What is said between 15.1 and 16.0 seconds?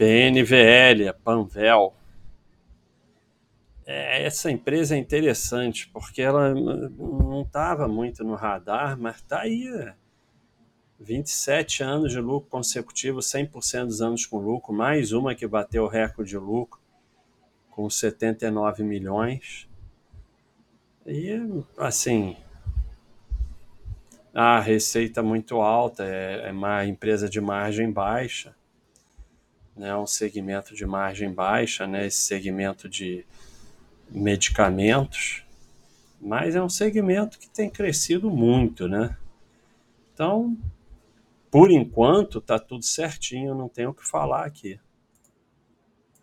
uma que bateu o